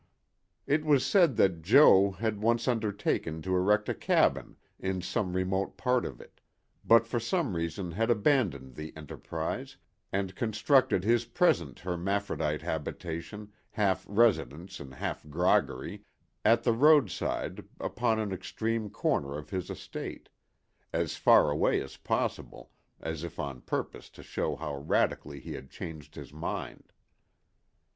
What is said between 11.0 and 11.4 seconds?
his